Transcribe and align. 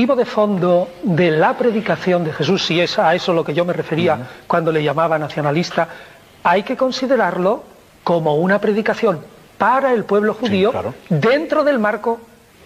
motivo 0.00 0.16
de 0.16 0.24
fondo 0.24 0.88
de 1.02 1.30
la 1.30 1.58
predicación 1.58 2.24
de 2.24 2.32
Jesús, 2.32 2.64
si 2.64 2.80
es 2.80 2.98
a 2.98 3.14
eso 3.14 3.34
lo 3.34 3.44
que 3.44 3.52
yo 3.52 3.66
me 3.66 3.74
refería 3.74 4.18
cuando 4.46 4.72
le 4.72 4.82
llamaba 4.82 5.18
nacionalista, 5.18 5.88
hay 6.42 6.62
que 6.62 6.74
considerarlo 6.74 7.64
como 8.02 8.36
una 8.36 8.58
predicación 8.58 9.20
para 9.58 9.92
el 9.92 10.04
pueblo 10.04 10.32
judío 10.32 10.72
dentro 11.10 11.64
del 11.64 11.78
marco 11.78 12.18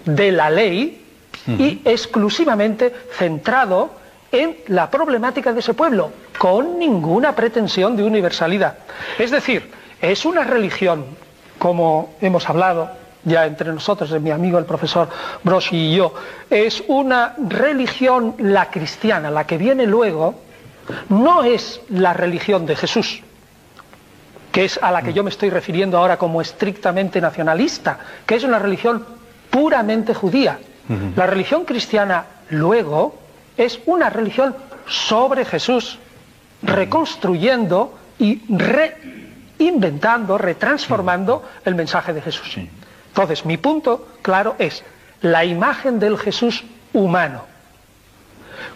de 0.04 0.30
la 0.30 0.48
ley 0.48 1.04
y 1.48 1.80
exclusivamente 1.84 2.94
centrado 3.18 3.90
en 4.30 4.58
la 4.68 4.88
problemática 4.88 5.52
de 5.52 5.58
ese 5.58 5.74
pueblo, 5.74 6.12
con 6.38 6.78
ninguna 6.78 7.34
pretensión 7.34 7.96
de 7.96 8.04
universalidad. 8.04 8.78
Es 9.18 9.32
decir, 9.32 9.72
es 10.00 10.24
una 10.24 10.44
religión, 10.44 11.04
como 11.58 12.14
hemos 12.20 12.48
hablado 12.48 12.90
ya 13.24 13.46
entre 13.46 13.72
nosotros, 13.72 14.10
mi 14.20 14.30
amigo 14.30 14.58
el 14.58 14.64
profesor 14.64 15.08
Broschi 15.42 15.76
y 15.76 15.96
yo, 15.96 16.14
es 16.50 16.82
una 16.88 17.34
religión, 17.48 18.34
la 18.38 18.70
cristiana, 18.70 19.30
la 19.30 19.46
que 19.46 19.58
viene 19.58 19.86
luego, 19.86 20.34
no 21.08 21.44
es 21.44 21.80
la 21.88 22.12
religión 22.12 22.66
de 22.66 22.76
Jesús, 22.76 23.22
que 24.52 24.64
es 24.66 24.78
a 24.82 24.90
la 24.90 25.02
que 25.02 25.12
yo 25.12 25.24
me 25.24 25.30
estoy 25.30 25.50
refiriendo 25.50 25.98
ahora 25.98 26.18
como 26.18 26.40
estrictamente 26.40 27.20
nacionalista, 27.20 27.98
que 28.26 28.36
es 28.36 28.44
una 28.44 28.58
religión 28.58 29.04
puramente 29.50 30.14
judía. 30.14 30.58
La 31.16 31.26
religión 31.26 31.64
cristiana 31.64 32.26
luego 32.50 33.16
es 33.56 33.80
una 33.86 34.10
religión 34.10 34.54
sobre 34.86 35.44
Jesús, 35.44 35.98
reconstruyendo 36.62 37.96
y 38.18 38.42
reinventando, 39.58 40.36
retransformando 40.36 41.42
el 41.64 41.74
mensaje 41.74 42.12
de 42.12 42.20
Jesús. 42.20 42.58
Entonces, 43.14 43.46
mi 43.46 43.56
punto 43.56 44.08
claro 44.22 44.56
es 44.58 44.82
la 45.20 45.44
imagen 45.44 46.00
del 46.00 46.18
Jesús 46.18 46.64
humano. 46.92 47.44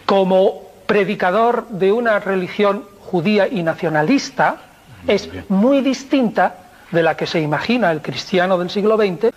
Como 0.06 0.62
predicador 0.86 1.66
de 1.68 1.90
una 1.90 2.20
religión 2.20 2.84
judía 3.00 3.48
y 3.48 3.62
nacionalista, 3.64 4.58
es 5.06 5.28
muy 5.48 5.80
distinta 5.80 6.54
de 6.92 7.02
la 7.02 7.16
que 7.16 7.26
se 7.26 7.40
imagina 7.40 7.90
el 7.90 8.00
cristiano 8.00 8.58
del 8.58 8.70
siglo 8.70 8.96
XX 8.96 9.32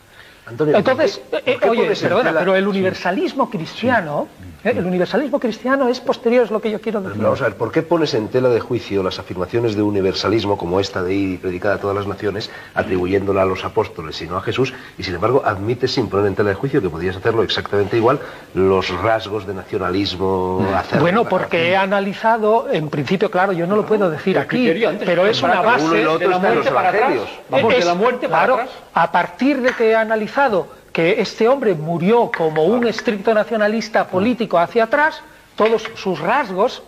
entonces, 0.59 1.21
eh, 1.45 1.59
oye, 1.69 1.95
perdona, 1.95 2.33
pero 2.37 2.55
el 2.55 2.67
universalismo 2.67 3.49
cristiano, 3.49 4.27
eh, 4.63 4.73
el 4.77 4.85
universalismo 4.85 5.39
cristiano 5.39 5.87
es 5.87 5.99
posterior, 5.99 6.43
es 6.43 6.51
lo 6.51 6.61
que 6.61 6.71
yo 6.71 6.79
quiero 6.79 7.01
decir. 7.01 7.21
Vamos 7.21 7.41
a 7.41 7.45
ver, 7.45 7.55
¿por 7.55 7.71
qué 7.71 7.81
pones 7.81 8.13
en 8.13 8.27
tela 8.27 8.49
de 8.49 8.59
juicio 8.59 9.03
las 9.03 9.19
afirmaciones 9.19 9.75
de 9.75 9.81
universalismo 9.81 10.57
como 10.57 10.79
esta 10.79 11.01
de 11.03 11.13
ir 11.13 11.29
y 11.33 11.37
predicar 11.37 11.73
a 11.73 11.77
todas 11.79 11.95
las 11.95 12.07
naciones, 12.07 12.51
atribuyéndola 12.75 13.41
a 13.41 13.45
los 13.45 13.63
apóstoles 13.65 14.21
y 14.21 14.27
no 14.27 14.37
a 14.37 14.41
Jesús, 14.41 14.73
y 14.97 15.03
sin 15.03 15.15
embargo 15.15 15.41
admites 15.45 15.91
sin 15.91 16.09
poner 16.09 16.27
en 16.27 16.35
tela 16.35 16.49
de 16.49 16.55
juicio 16.55 16.81
que 16.81 16.89
podías 16.89 17.15
hacerlo 17.15 17.43
exactamente 17.43 17.97
igual 17.97 18.19
los 18.53 18.89
rasgos 19.01 19.47
de 19.47 19.53
nacionalismo 19.53 20.65
Bueno, 20.99 21.25
porque 21.25 21.71
he 21.71 21.75
analizado, 21.75 22.67
en 22.71 22.89
principio, 22.89 23.31
claro, 23.31 23.53
yo 23.53 23.65
no 23.67 23.75
lo 23.75 23.85
puedo 23.85 24.09
decir 24.09 24.37
aquí, 24.37 24.73
pero 25.05 25.25
es 25.25 25.41
una 25.41 25.61
base 25.61 25.95
de 25.95 26.27
la 26.27 26.37
muerte 26.37 26.71
para 26.71 26.89
atrás. 26.89 27.13
Vamos, 27.49 27.73
de 27.73 27.85
la 27.85 27.95
muerte 27.95 28.29
para 28.29 28.53
atrás. 28.53 28.69
A 28.93 29.11
partir 29.11 29.61
de 29.61 29.71
que 29.73 29.91
he 29.91 29.95
analizado 29.95 30.80
que 30.91 31.21
este 31.21 31.47
hombre 31.47 31.73
murió 31.73 32.31
como 32.35 32.65
un 32.65 32.87
estricto 32.87 33.33
nacionalista 33.33 34.07
político 34.07 34.59
hacia 34.59 34.85
atrás, 34.85 35.21
todos 35.55 35.89
sus 35.95 36.19
rasgos 36.19 36.83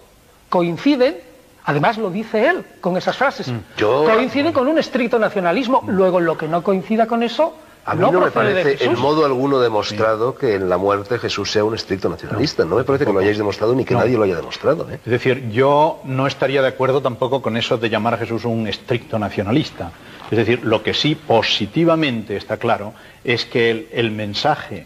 coinciden, 0.50 1.18
además 1.64 1.98
lo 1.98 2.09
dice 2.09 2.48
él 2.48 2.66
con 2.81 2.98
esas 2.98 3.18
frases, 3.18 3.48
mm. 3.48 3.81
coinciden 3.81 4.54
con 4.54 4.68
un 4.68 4.78
estricto 4.78 5.20
nacionalismo, 5.20 5.84
luego 5.88 6.20
lo 6.20 6.38
que 6.38 6.48
no 6.48 6.64
coincida 6.64 7.08
con 7.08 7.24
eso... 7.24 7.56
A 7.86 7.95
mí 7.95 8.02
no, 8.02 8.22
me 8.22 8.31
parece 8.31 8.86
en 8.86 8.98
modo 8.98 9.26
alguno 9.26 9.59
demostrado 9.59 10.36
que 10.36 10.56
en 10.56 10.70
la 10.70 10.78
muerte 10.78 11.20
Jesús 11.20 11.52
sea 11.52 11.66
un 11.66 11.76
estricto 11.76 12.08
nacionalista. 12.08 12.64
No, 12.64 12.78
me 12.78 12.86
parece 12.86 13.06
que 13.06 13.12
lo 13.12 13.20
hayáis 13.20 13.38
demostrado 13.38 13.75
ni 13.75 13.84
que 13.84 13.94
nadie 13.94 14.16
lo 14.16 14.23
haya 14.23 14.38
demostrado. 14.38 14.90
¿eh? 14.90 15.00
Es 15.06 15.12
decir, 15.12 15.50
yo 15.50 16.00
no 16.06 16.25
estaría 16.25 16.62
de 16.62 16.70
acuerdo 16.70 17.02
tampoco 17.02 17.42
con 17.42 17.58
eso 17.58 17.78
de 17.78 17.90
llamar 17.90 18.14
a 18.14 18.17
Jesús 18.17 18.45
un 18.45 18.67
estricto 18.67 19.20
nacionalista. 19.20 19.92
Es 20.31 20.38
decir, 20.38 20.62
lo 20.63 20.81
que 20.81 20.94
sí 20.94 21.16
positivamente 21.16 22.38
está 22.38 22.57
claro 22.57 22.94
es 23.24 23.46
que 23.46 23.90
el, 23.91 24.12
mensaje, 24.12 24.86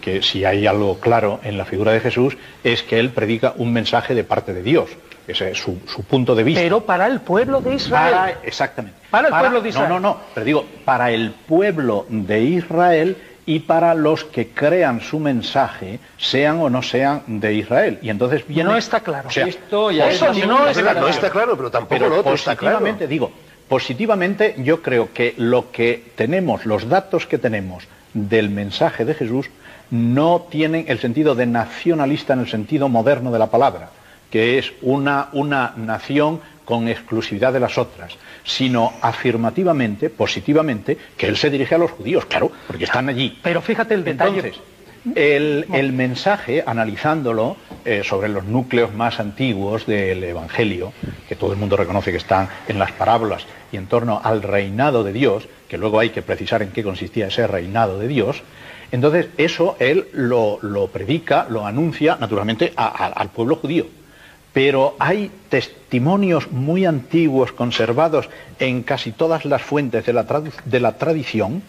que 0.00 0.22
si 0.22 0.44
hay 0.44 0.66
algo 0.66 1.00
claro 1.00 1.40
en 1.42 1.58
la 1.58 1.64
figura 1.64 1.90
de 1.90 2.00
Jesús, 2.00 2.36
es 2.62 2.84
que 2.84 3.00
él 3.00 3.10
predica 3.10 3.52
un 3.56 3.72
mensaje 3.72 4.14
de 4.14 4.22
parte 4.22 4.54
de 4.54 4.62
Dios. 4.62 4.90
Ese 5.28 5.50
es 5.50 5.58
su, 5.58 5.78
punto 6.08 6.34
de 6.34 6.42
vista. 6.42 6.60
Pero 6.60 6.80
para 6.80 7.06
el 7.06 7.20
pueblo 7.20 7.60
de 7.60 7.74
Israel. 7.74 8.36
exactamente. 8.42 8.98
Para 9.10 9.28
el 9.28 9.34
pueblo 9.34 9.60
de 9.60 9.68
Israel. 9.68 9.88
No, 9.88 10.00
no, 10.00 10.14
no. 10.14 10.20
Pero 10.34 10.44
digo, 10.44 10.66
para 10.84 11.10
el 11.10 11.30
pueblo 11.30 12.06
de 12.08 12.40
Israel 12.40 13.16
y 13.46 13.60
para 13.60 13.94
los 13.94 14.24
que 14.24 14.48
crean 14.48 15.00
su 15.00 15.20
mensaje, 15.20 16.00
sean 16.16 16.60
o 16.60 16.68
no 16.68 16.82
sean 16.82 17.22
de 17.26 17.54
Israel. 17.54 17.98
Y 18.02 18.10
entonces 18.10 18.46
viene... 18.46 18.70
No 18.70 18.76
está 18.76 19.00
claro. 19.00 19.28
Esto 19.28 19.90
ya 19.90 20.10
Eso 20.10 20.32
no, 20.46 20.66
está, 20.66 20.94
no 20.94 21.08
está 21.08 21.30
claro, 21.30 21.56
pero 21.56 21.70
tampoco 21.70 22.08
lo 22.08 22.20
otro 22.20 22.34
está 22.34 22.56
claro. 22.56 22.84
digo, 23.08 23.30
Positivamente 23.68 24.54
yo 24.58 24.80
creo 24.80 25.12
que 25.12 25.34
lo 25.36 25.70
que 25.70 26.12
tenemos, 26.16 26.64
los 26.64 26.88
datos 26.88 27.26
que 27.26 27.36
tenemos 27.36 27.84
del 28.14 28.48
mensaje 28.48 29.04
de 29.04 29.12
Jesús, 29.12 29.50
no 29.90 30.46
tienen 30.50 30.86
el 30.88 30.98
sentido 30.98 31.34
de 31.34 31.46
nacionalista 31.46 32.32
en 32.32 32.40
el 32.40 32.48
sentido 32.48 32.88
moderno 32.88 33.30
de 33.30 33.38
la 33.38 33.48
palabra, 33.48 33.90
que 34.30 34.58
es 34.58 34.72
una, 34.82 35.28
una 35.32 35.74
nación 35.76 36.40
con 36.64 36.86
exclusividad 36.86 37.52
de 37.52 37.60
las 37.60 37.78
otras, 37.78 38.16
sino 38.44 38.92
afirmativamente, 39.00 40.10
positivamente, 40.10 40.98
que 41.16 41.26
él 41.26 41.36
se 41.36 41.48
dirige 41.48 41.74
a 41.74 41.78
los 41.78 41.92
judíos, 41.92 42.26
claro, 42.26 42.52
porque 42.66 42.84
están 42.84 43.08
allí. 43.08 43.38
Pero 43.42 43.62
fíjate 43.62 43.94
el 43.94 44.04
detalle. 44.04 44.52
El, 45.14 45.92
mensaje, 45.94 46.62
analizándolo 46.66 47.56
eh, 47.84 48.02
sobre 48.04 48.28
los 48.28 48.44
núcleos 48.44 48.92
más 48.92 49.20
antiguos 49.20 49.86
del 49.86 50.22
Evangelio, 50.22 50.92
que 51.26 51.36
todo 51.36 51.52
el 51.52 51.58
mundo 51.58 51.76
reconoce 51.76 52.10
que 52.10 52.18
están 52.18 52.48
en 52.66 52.78
las 52.78 52.92
parábolas 52.92 53.46
y 53.72 53.76
en 53.76 53.86
torno 53.86 54.20
al 54.22 54.42
reinado 54.42 55.04
de 55.04 55.14
Dios, 55.14 55.48
que 55.68 55.78
luego 55.78 56.00
hay 56.00 56.10
que 56.10 56.20
precisar 56.20 56.60
en 56.60 56.72
qué 56.72 56.82
consistía 56.82 57.28
ese 57.28 57.46
reinado 57.46 57.98
de 57.98 58.08
Dios, 58.08 58.42
entonces 58.90 59.28
eso 59.38 59.76
él 59.78 60.08
lo, 60.12 60.58
predica, 60.92 61.46
lo 61.48 61.66
anuncia 61.66 62.16
naturalmente 62.20 62.72
al 62.76 63.30
pueblo 63.30 63.56
judío. 63.56 63.86
Pero 64.58 64.96
hay 64.98 65.30
testimonios 65.50 66.50
muy 66.50 66.84
antiguos 66.84 67.52
conservados 67.52 68.28
en 68.58 68.82
casi 68.82 69.12
todas 69.12 69.44
las 69.44 69.62
fuentes 69.62 70.04
de 70.04 70.12
la, 70.12 70.98
tradición 70.98 71.62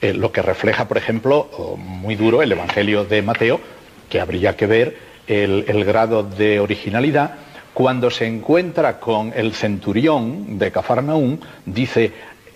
eh, 0.00 0.14
lo 0.14 0.32
que 0.32 0.40
refleja, 0.40 0.88
por 0.88 0.96
ejemplo, 0.96 1.76
muy 1.76 2.16
duro 2.16 2.40
el 2.40 2.50
Evangelio 2.50 3.04
de 3.04 3.20
Mateo, 3.20 3.60
que 4.08 4.22
habría 4.22 4.56
que 4.56 4.66
ver 4.66 4.96
el, 5.26 5.84
grado 5.84 6.22
de 6.22 6.60
originalidad, 6.60 7.34
cuando 7.74 8.10
se 8.10 8.26
encuentra 8.26 9.00
con 9.00 9.34
el 9.36 9.52
centurión 9.52 10.58
de 10.58 10.72
Cafarnaún, 10.72 11.42
dice, 11.66 12.10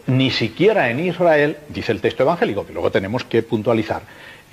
ni 0.07 0.31
siquiera 0.31 0.89
en 0.89 1.01
Israel, 1.01 1.59
dice 1.69 1.93
el 1.93 2.01
texto 2.01 2.23
evangélico, 2.23 2.67
que 2.67 2.73
luego 2.73 2.91
tenemos 2.91 3.23
que 3.25 3.43
puntualizar, 3.43 4.01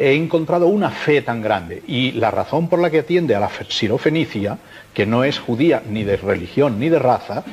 he 0.01 0.16
encontrado 0.16 0.67
una 0.67 0.89
fe 0.89 1.22
tan 1.22 1.41
grande 1.41 1.84
y 1.88 2.12
la 2.13 2.31
razón 2.31 2.67
por 2.67 2.79
la 2.79 2.89
que 2.89 3.00
atiende 3.00 3.35
a 3.35 3.39
la 3.39 3.50
sirofenicia, 3.69 4.57
que 4.94 5.06
no 5.06 5.23
es 5.23 5.39
judía 5.39 5.84
ni 5.88 6.03
de 6.03 6.17
religión 6.17 6.79
ni 6.79 6.89
de 6.89 7.00
raza, 7.00 7.44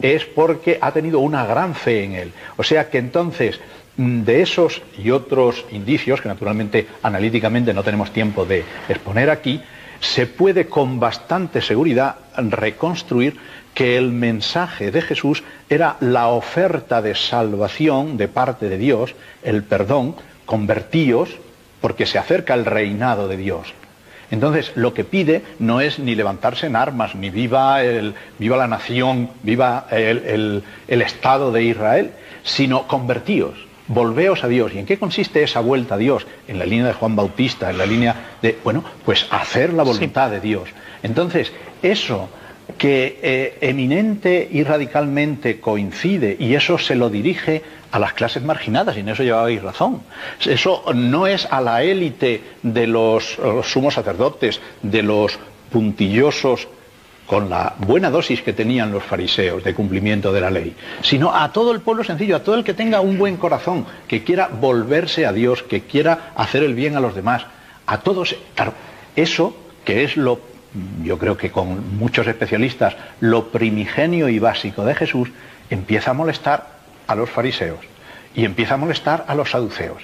es 0.00 0.24
porque 0.24 0.78
ha 0.80 0.92
tenido 0.92 1.18
una 1.18 1.44
gran 1.44 1.74
fe 1.74 2.04
en 2.04 2.12
él. 2.14 2.32
O 2.56 2.62
sea 2.62 2.88
que 2.88 2.98
entonces 2.98 3.60
Mm, 3.98 4.22
de 4.22 4.42
esos 4.42 4.80
y 4.96 5.10
otros 5.10 5.64
indicios, 5.72 6.20
que 6.20 6.28
naturalmente 6.28 6.86
analíticamente 7.02 7.74
no 7.74 7.82
tenemos 7.82 8.12
tiempo 8.12 8.46
de 8.46 8.64
exponer 8.88 9.28
aquí, 9.28 9.60
se 9.98 10.28
puede 10.28 10.68
con 10.68 11.00
bastante 11.00 11.60
seguridad 11.60 12.14
reconstruir 12.36 13.36
que 13.74 13.96
el 13.96 14.12
mensaje 14.12 14.92
de 14.92 15.02
Jesús 15.02 15.42
era 15.68 15.96
la 15.98 16.28
oferta 16.28 17.02
de 17.02 17.16
salvación 17.16 18.16
de 18.16 18.28
parte 18.28 18.68
de 18.68 18.78
Dios, 18.78 19.16
el 19.42 19.64
perdón, 19.64 20.14
convertíos, 20.46 21.30
porque 21.80 22.06
se 22.06 22.18
acerca 22.18 22.54
el 22.54 22.64
reinado 22.64 23.28
de 23.28 23.36
Dios. 23.36 23.72
Entonces, 24.30 24.72
lo 24.74 24.92
que 24.92 25.04
pide 25.04 25.42
no 25.58 25.80
es 25.80 25.98
ni 25.98 26.14
levantarse 26.14 26.66
en 26.66 26.76
armas, 26.76 27.14
ni 27.14 27.30
viva, 27.30 27.82
el, 27.82 28.14
viva 28.38 28.56
la 28.58 28.66
nación, 28.66 29.30
viva 29.42 29.86
el, 29.90 30.62
el 30.86 31.02
Estado 31.02 31.50
de 31.50 31.62
Israel, 31.62 32.12
sino 32.42 32.86
convertíos 32.86 33.68
volveos 33.88 34.44
a 34.44 34.48
Dios. 34.48 34.72
¿Y 34.74 34.78
en 34.78 34.86
qué 34.86 34.98
consiste 34.98 35.42
esa 35.42 35.60
vuelta 35.60 35.96
a 35.96 35.98
Dios? 35.98 36.26
En 36.46 36.58
la 36.58 36.66
línea 36.66 36.86
de 36.86 36.92
Juan 36.92 37.16
Bautista, 37.16 37.70
en 37.70 37.78
la 37.78 37.86
línea 37.86 38.36
de, 38.40 38.58
bueno, 38.62 38.84
pues 39.04 39.26
hacer 39.30 39.72
la 39.72 39.82
voluntad 39.82 40.30
de 40.30 40.40
Dios. 40.40 40.68
Entonces, 41.02 41.52
eso 41.82 42.28
que 42.76 43.18
eh, 43.22 43.58
eminente 43.60 44.48
y 44.50 44.62
radicalmente 44.62 45.60
coincide, 45.60 46.36
y 46.38 46.54
eso 46.54 46.78
se 46.78 46.94
lo 46.94 47.08
dirige 47.08 47.62
a 47.90 47.98
las 47.98 48.12
clases 48.12 48.42
marginadas, 48.42 48.96
y 48.96 49.00
en 49.00 49.08
eso 49.08 49.22
lleváis 49.22 49.62
razón. 49.62 50.02
Eso 50.44 50.84
no 50.94 51.26
es 51.26 51.46
a 51.50 51.60
la 51.60 51.82
élite 51.82 52.42
de 52.62 52.86
los 52.86 53.38
sumos 53.64 53.94
sacerdotes, 53.94 54.60
de 54.82 55.02
los 55.02 55.38
puntillosos 55.70 56.68
con 57.28 57.50
la 57.50 57.74
buena 57.78 58.10
dosis 58.10 58.40
que 58.40 58.54
tenían 58.54 58.90
los 58.90 59.04
fariseos 59.04 59.62
de 59.62 59.74
cumplimiento 59.74 60.32
de 60.32 60.40
la 60.40 60.50
ley, 60.50 60.74
sino 61.02 61.34
a 61.34 61.52
todo 61.52 61.72
el 61.72 61.82
pueblo 61.82 62.02
sencillo, 62.02 62.36
a 62.36 62.42
todo 62.42 62.54
el 62.54 62.64
que 62.64 62.72
tenga 62.72 63.02
un 63.02 63.18
buen 63.18 63.36
corazón, 63.36 63.84
que 64.08 64.24
quiera 64.24 64.48
volverse 64.48 65.26
a 65.26 65.32
Dios, 65.32 65.62
que 65.62 65.82
quiera 65.82 66.32
hacer 66.34 66.62
el 66.62 66.74
bien 66.74 66.96
a 66.96 67.00
los 67.00 67.14
demás, 67.14 67.44
a 67.86 68.00
todos, 68.00 68.34
Eso, 69.14 69.54
que 69.84 70.04
es 70.04 70.16
lo, 70.16 70.40
yo 71.02 71.18
creo 71.18 71.36
que 71.36 71.50
con 71.50 71.96
muchos 71.96 72.26
especialistas, 72.26 72.96
lo 73.20 73.48
primigenio 73.48 74.28
y 74.28 74.38
básico 74.38 74.84
de 74.84 74.94
Jesús, 74.94 75.30
empieza 75.70 76.10
a 76.10 76.14
molestar 76.14 76.78
a 77.06 77.14
los 77.14 77.30
fariseos 77.30 77.80
y 78.34 78.44
empieza 78.44 78.74
a 78.74 78.78
molestar 78.78 79.24
a 79.28 79.34
los 79.34 79.50
saduceos. 79.50 80.02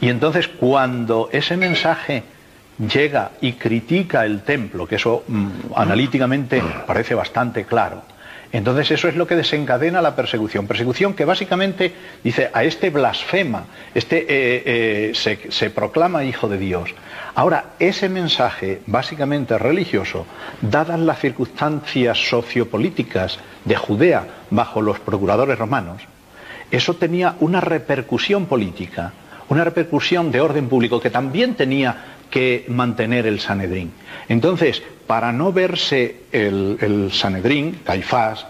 Y 0.00 0.08
entonces 0.08 0.48
cuando 0.48 1.28
ese 1.32 1.56
mensaje 1.56 2.22
llega 2.78 3.32
y 3.40 3.54
critica 3.54 4.24
el 4.26 4.42
templo, 4.42 4.86
que 4.86 4.96
eso 4.96 5.24
mm, 5.26 5.48
analíticamente 5.74 6.62
parece 6.86 7.14
bastante 7.14 7.64
claro, 7.64 8.02
entonces 8.52 8.90
eso 8.90 9.08
es 9.08 9.16
lo 9.16 9.26
que 9.26 9.36
desencadena 9.36 10.00
la 10.00 10.16
persecución. 10.16 10.66
Persecución 10.66 11.14
que 11.14 11.24
básicamente 11.24 11.92
dice 12.22 12.50
a 12.52 12.64
este 12.64 12.90
blasfema, 12.90 13.64
este 13.94 14.20
eh, 14.20 14.62
eh, 14.64 15.12
se, 15.14 15.50
se 15.50 15.70
proclama 15.70 16.24
hijo 16.24 16.48
de 16.48 16.58
Dios. 16.58 16.94
Ahora, 17.34 17.72
ese 17.78 18.08
mensaje 18.08 18.80
básicamente 18.86 19.58
religioso, 19.58 20.26
dadas 20.62 20.98
las 21.00 21.20
circunstancias 21.20 22.18
sociopolíticas 22.28 23.38
de 23.64 23.76
Judea 23.76 24.26
bajo 24.50 24.80
los 24.80 25.00
procuradores 25.00 25.58
romanos, 25.58 26.02
eso 26.70 26.94
tenía 26.94 27.36
una 27.40 27.60
repercusión 27.60 28.46
política, 28.46 29.12
una 29.48 29.64
repercusión 29.64 30.32
de 30.32 30.40
orden 30.40 30.68
público 30.68 31.00
que 31.00 31.10
también 31.10 31.54
tenía 31.54 32.15
que 32.30 32.64
mantener 32.68 33.26
el 33.26 33.40
Sanedrín. 33.40 33.92
Entonces, 34.28 34.82
para 35.06 35.32
no 35.32 35.52
verse 35.52 36.22
el, 36.32 37.10
Sanedrín, 37.12 37.80
Caifás, 37.84 38.46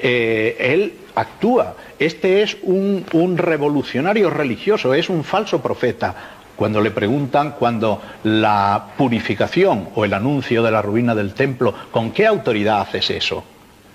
eh, 0.00 0.56
él 0.58 0.94
actúa. 1.14 1.76
Este 1.98 2.42
es 2.42 2.56
un, 2.62 3.04
un 3.12 3.38
revolucionario 3.38 4.30
religioso, 4.30 4.94
es 4.94 5.08
un 5.08 5.24
falso 5.24 5.62
profeta. 5.62 6.14
Cuando 6.56 6.80
le 6.80 6.90
preguntan 6.90 7.52
cuando 7.58 8.00
la 8.24 8.88
purificación 8.96 9.88
o 9.94 10.04
el 10.04 10.14
anuncio 10.14 10.62
de 10.62 10.70
la 10.70 10.82
ruina 10.82 11.14
del 11.14 11.34
templo, 11.34 11.74
¿con 11.90 12.12
qué 12.12 12.26
autoridad 12.26 12.80
haces 12.80 13.10
eso? 13.10 13.44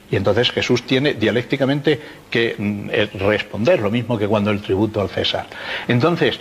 Y 0.10 0.16
entonces 0.16 0.52
Jesús 0.52 0.84
tiene 0.84 1.16
dialécticamente 1.16 2.00
que 2.30 2.56
mm, 2.58 2.90
eh, 2.92 3.10
responder, 3.20 3.80
lo 3.80 3.92
mismo 3.92 4.18
que 4.18 4.28
cuando 4.28 4.52
el 4.52 4.62
tributo 4.62 5.02
al 5.02 5.10
César. 5.10 5.48
Entonces, 5.88 6.40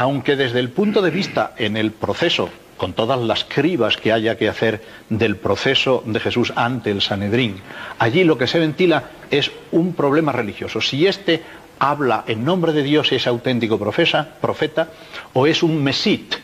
aunque 0.00 0.34
desde 0.34 0.60
el 0.60 0.70
punto 0.70 1.02
de 1.02 1.10
vista 1.10 1.52
en 1.58 1.76
el 1.76 1.90
proceso, 1.90 2.48
con 2.78 2.94
todas 2.94 3.20
las 3.20 3.44
cribas 3.44 3.98
que 3.98 4.14
haya 4.14 4.38
que 4.38 4.48
hacer 4.48 4.82
del 5.10 5.36
proceso 5.36 6.02
de 6.06 6.18
Jesús 6.18 6.54
ante 6.56 6.90
el 6.90 7.02
Sanedrín, 7.02 7.56
allí 7.98 8.24
lo 8.24 8.38
que 8.38 8.46
se 8.46 8.58
ventila 8.58 9.10
es 9.30 9.50
un 9.72 9.92
problema 9.92 10.32
religioso. 10.32 10.80
Si 10.80 11.06
éste 11.06 11.42
habla 11.78 12.24
en 12.26 12.46
nombre 12.46 12.72
de 12.72 12.82
Dios 12.82 13.12
es 13.12 13.26
auténtico 13.26 13.78
profeta 13.78 14.88
o 15.34 15.46
es 15.46 15.62
un 15.62 15.84
mesit, 15.84 16.34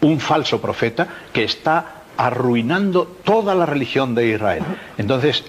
un 0.00 0.18
falso 0.18 0.62
profeta 0.62 1.06
que 1.34 1.44
está 1.44 2.04
arruinando 2.16 3.18
toda 3.24 3.54
la 3.54 3.66
religión 3.66 4.14
de 4.14 4.28
Israel. 4.28 4.62
Entonces, 4.96 5.44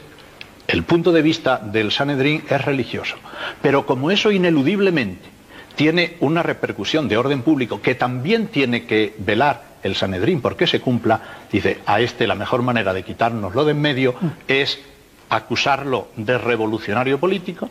el 0.68 0.84
punto 0.84 1.14
de 1.14 1.22
vista 1.22 1.60
del 1.60 1.94
Sanedrín 1.94 2.44
es 2.50 2.66
religioso. 2.66 3.16
Pero 3.62 3.86
como 3.86 4.12
eso 4.12 4.34
ineludiblemente 4.34 5.32
tiene 5.76 6.18
una 6.20 6.44
repercusión 6.44 7.08
de 7.08 7.18
orden 7.18 7.42
público 7.42 7.82
que 7.82 7.96
también 7.96 8.48
tiene 8.48 8.86
que 8.86 9.16
velar 9.20 9.74
el 9.84 9.96
Sanedrín 9.96 10.42
porque 10.42 10.68
se 10.68 10.80
cumpla, 10.80 11.22
dice, 11.52 11.80
a 11.86 12.00
este 12.00 12.28
la 12.28 12.36
mejor 12.36 12.62
manera 12.62 12.94
de 12.94 13.04
quitárnoslo 13.04 13.66
de 13.66 13.72
en 13.72 13.82
medio 13.82 14.16
es 14.48 14.80
acusarlo 15.30 16.10
de 16.16 16.38
revolucionario 16.38 17.20
político, 17.20 17.70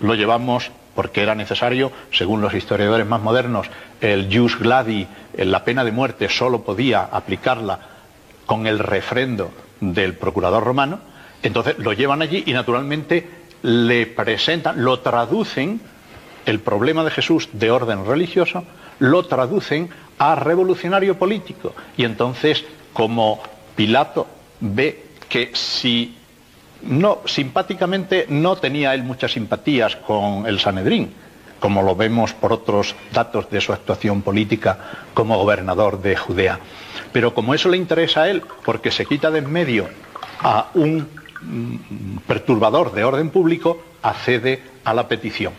lo 0.00 0.14
llevamos 0.14 0.70
porque 0.94 1.22
era 1.22 1.34
necesario, 1.34 1.90
según 2.12 2.42
los 2.42 2.54
historiadores 2.54 3.06
más 3.06 3.22
modernos, 3.22 3.66
el 4.00 4.28
jus 4.30 4.58
gladi, 4.58 5.06
la 5.36 5.64
pena 5.64 5.84
de 5.84 5.92
muerte, 5.92 6.28
solo 6.28 6.62
podía 6.62 7.02
aplicarla 7.04 7.78
con 8.44 8.66
el 8.66 8.78
refrendo 8.78 9.52
del 9.80 10.14
procurador 10.14 10.64
romano, 10.64 11.00
entonces 11.42 11.78
lo 11.78 11.92
llevan 11.92 12.20
allí 12.20 12.44
y 12.46 12.52
naturalmente 12.52 13.26
le 13.62 14.06
presentan, 14.06 14.84
lo 14.84 15.00
traducen, 15.00 15.80
el 16.46 16.60
problema 16.60 17.04
de 17.04 17.10
Jesús 17.10 17.48
de 17.52 17.70
orden 17.70 18.06
religioso, 18.06 18.64
lo 18.98 19.24
traducen 19.26 19.88
a 20.18 20.34
revolucionario 20.34 21.18
político. 21.18 21.74
Y 21.96 22.04
entonces, 22.04 22.64
como 22.92 23.40
Pilato 23.74 24.26
ve 24.60 25.06
que 25.28 25.50
si 25.54 26.16
no, 26.82 27.20
simpáticamente 27.24 28.26
no 28.28 28.56
tenía 28.56 28.94
él 28.94 29.04
muchas 29.04 29.32
simpatías 29.32 29.96
con 29.96 30.46
el 30.46 30.60
Sanedrín, 30.60 31.12
como 31.60 31.82
lo 31.82 31.94
vemos 31.94 32.32
por 32.34 32.52
otros 32.52 32.94
datos 33.12 33.48
de 33.50 33.60
su 33.60 33.72
actuación 33.72 34.22
política 34.22 34.78
como 35.14 35.38
gobernador 35.38 36.02
de 36.02 36.16
Judea. 36.16 36.58
Pero 37.12 37.34
como 37.34 37.54
eso 37.54 37.68
le 37.68 37.76
interesa 37.76 38.22
a 38.22 38.30
él, 38.30 38.42
porque 38.64 38.90
se 38.90 39.06
quita 39.06 39.30
de 39.30 39.38
en 39.38 39.52
medio 39.52 39.88
a 40.40 40.70
un 40.74 41.08
Mm, 41.44 42.18
perturbador 42.26 42.92
de 42.92 43.02
orden 43.02 43.30
público 43.30 43.82
accede 44.02 44.62
a 44.84 44.94
la 44.94 45.08
petición. 45.08 45.52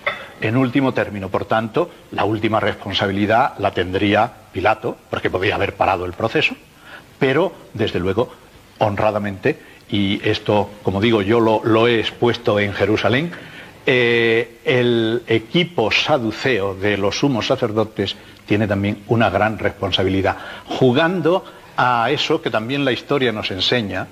En 0.43 0.57
último 0.57 0.93
término, 0.93 1.29
por 1.29 1.45
tanto, 1.45 1.89
la 2.11 2.25
última 2.25 2.59
responsabilidad 2.59 3.53
la 3.59 3.71
tendría 3.71 4.29
Pilato, 4.51 4.97
porque 5.09 5.29
podía 5.29 5.55
haber 5.55 5.75
parado 5.75 6.03
el 6.03 6.11
proceso, 6.11 6.53
pero, 7.17 7.53
desde 7.73 8.01
luego, 8.01 8.29
honradamente, 8.79 9.57
y 9.89 10.19
esto, 10.27 10.69
como 10.83 10.99
digo, 10.99 11.21
yo 11.21 11.39
lo, 11.39 11.87
he 11.87 11.97
expuesto 11.97 12.59
en 12.59 12.73
Jerusalén, 12.73 13.31
eh, 13.85 14.59
el 14.65 15.23
equipo 15.27 15.89
saduceo 15.91 16.75
de 16.75 16.97
los 16.97 17.19
sumos 17.19 17.47
sacerdotes 17.47 18.17
tiene 18.45 18.67
también 18.67 19.01
una 19.07 19.29
gran 19.29 19.57
responsabilidad, 19.57 20.35
jugando 20.65 21.45
a 21.77 22.11
eso 22.11 22.41
que 22.41 22.49
también 22.49 22.83
la 22.83 22.91
historia 22.91 23.31
nos 23.31 23.49
enseña, 23.49 24.07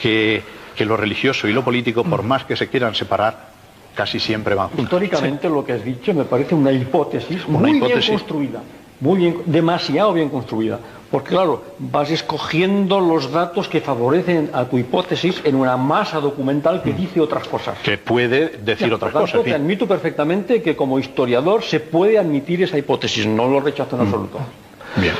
que 0.00 0.40
que 0.74 0.84
lo 0.84 0.96
religioso 0.96 1.48
y 1.48 1.52
lo 1.52 1.64
político, 1.64 2.04
por 2.04 2.22
más 2.22 2.44
que 2.44 2.56
se 2.56 2.68
quieran 2.68 2.94
separar, 2.94 3.53
casi 3.94 4.20
siempre 4.20 4.54
van 4.54 4.68
juntos. 4.68 4.84
Históricamente 4.84 5.48
lo 5.48 5.64
que 5.64 5.72
has 5.72 5.84
dicho 5.84 6.12
me 6.14 6.24
parece 6.24 6.54
una 6.54 6.72
hipótesis 6.72 7.48
muy 7.48 7.80
bien 7.80 8.00
construida, 8.00 8.62
muy 9.00 9.18
bien, 9.18 9.36
demasiado 9.46 10.12
bien 10.12 10.28
construida. 10.28 10.78
Porque 11.10 11.30
claro, 11.30 11.62
vas 11.78 12.10
escogiendo 12.10 12.98
los 12.98 13.30
datos 13.30 13.68
que 13.68 13.80
favorecen 13.80 14.50
a 14.52 14.64
tu 14.64 14.78
hipótesis 14.78 15.40
en 15.44 15.54
una 15.54 15.76
masa 15.76 16.18
documental 16.18 16.82
que 16.82 16.92
mm. 16.92 16.96
dice 16.96 17.20
otras 17.20 17.46
cosas. 17.46 17.78
Que 17.84 17.98
puede 17.98 18.48
decir 18.48 18.92
otras 18.92 19.12
cosas. 19.12 19.44
Te 19.44 19.54
admito 19.54 19.86
perfectamente 19.86 20.60
que 20.60 20.74
como 20.74 20.98
historiador 20.98 21.62
se 21.62 21.78
puede 21.78 22.18
admitir 22.18 22.64
esa 22.64 22.76
hipótesis, 22.78 23.26
no 23.26 23.46
lo 23.46 23.60
rechazo 23.60 23.94
en 23.94 24.02
mm. 24.02 24.06
absoluto. 24.06 24.38
Bien. 24.96 25.14